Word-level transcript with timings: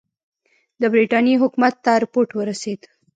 د 0.81 0.83
برټانیې 0.93 1.41
حکومت 1.43 1.75
ته 1.85 1.91
رپوټ 2.03 2.29
ورسېد. 2.35 2.81